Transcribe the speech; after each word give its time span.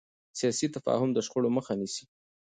سیاسي 0.39 0.67
تفاهم 0.75 1.09
د 1.13 1.17
شخړو 1.25 1.49
مخه 1.57 1.73
نیسي 1.81 2.05